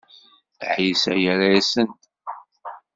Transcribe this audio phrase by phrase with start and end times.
[0.75, 1.91] Ɛisa yerra-asen-d.